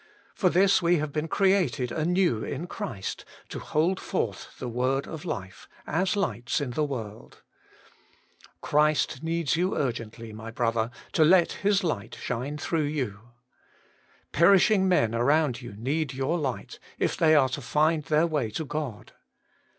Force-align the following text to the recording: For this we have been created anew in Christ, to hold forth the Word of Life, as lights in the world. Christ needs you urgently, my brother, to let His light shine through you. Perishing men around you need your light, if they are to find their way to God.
For 0.33 0.49
this 0.49 0.81
we 0.81 0.97
have 0.97 1.11
been 1.13 1.27
created 1.27 1.91
anew 1.91 2.43
in 2.43 2.65
Christ, 2.65 3.23
to 3.49 3.59
hold 3.59 3.99
forth 3.99 4.57
the 4.57 4.67
Word 4.67 5.05
of 5.07 5.25
Life, 5.25 5.69
as 5.85 6.15
lights 6.15 6.59
in 6.59 6.71
the 6.71 6.83
world. 6.83 7.43
Christ 8.61 9.21
needs 9.21 9.55
you 9.55 9.75
urgently, 9.77 10.33
my 10.33 10.49
brother, 10.49 10.89
to 11.11 11.23
let 11.23 11.51
His 11.51 11.83
light 11.83 12.15
shine 12.19 12.57
through 12.57 12.85
you. 12.85 13.29
Perishing 14.31 14.89
men 14.89 15.13
around 15.13 15.61
you 15.61 15.75
need 15.77 16.15
your 16.15 16.39
light, 16.39 16.79
if 16.97 17.15
they 17.15 17.35
are 17.35 17.49
to 17.49 17.61
find 17.61 18.05
their 18.05 18.25
way 18.25 18.49
to 18.49 18.65
God. 18.65 19.11